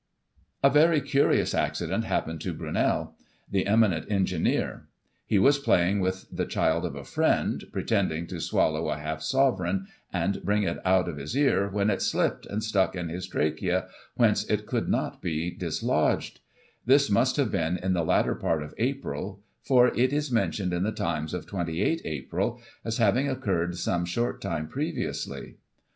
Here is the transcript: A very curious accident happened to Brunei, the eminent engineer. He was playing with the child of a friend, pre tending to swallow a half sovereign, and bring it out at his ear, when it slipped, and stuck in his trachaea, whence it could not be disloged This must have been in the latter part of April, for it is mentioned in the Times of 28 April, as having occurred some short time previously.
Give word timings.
A 0.63 0.69
very 0.71 0.99
curious 0.99 1.53
accident 1.53 2.05
happened 2.05 2.41
to 2.41 2.55
Brunei, 2.55 3.05
the 3.51 3.67
eminent 3.67 4.09
engineer. 4.11 4.87
He 5.27 5.37
was 5.37 5.59
playing 5.59 5.99
with 5.99 6.25
the 6.31 6.47
child 6.47 6.85
of 6.87 6.95
a 6.95 7.03
friend, 7.03 7.63
pre 7.71 7.83
tending 7.83 8.25
to 8.29 8.41
swallow 8.41 8.89
a 8.89 8.97
half 8.97 9.21
sovereign, 9.21 9.85
and 10.11 10.43
bring 10.43 10.63
it 10.63 10.79
out 10.85 11.07
at 11.07 11.19
his 11.19 11.37
ear, 11.37 11.69
when 11.69 11.91
it 11.91 12.01
slipped, 12.01 12.47
and 12.47 12.63
stuck 12.63 12.95
in 12.95 13.09
his 13.09 13.27
trachaea, 13.27 13.89
whence 14.15 14.43
it 14.45 14.65
could 14.65 14.89
not 14.89 15.21
be 15.21 15.51
disloged 15.51 16.39
This 16.83 17.11
must 17.11 17.35
have 17.35 17.51
been 17.51 17.77
in 17.77 17.93
the 17.93 18.01
latter 18.03 18.33
part 18.33 18.63
of 18.63 18.73
April, 18.79 19.43
for 19.61 19.89
it 19.89 20.11
is 20.11 20.31
mentioned 20.31 20.73
in 20.73 20.81
the 20.81 20.91
Times 20.91 21.31
of 21.31 21.45
28 21.45 22.01
April, 22.05 22.59
as 22.83 22.97
having 22.97 23.29
occurred 23.29 23.77
some 23.77 24.05
short 24.05 24.41
time 24.41 24.67
previously. 24.67 25.57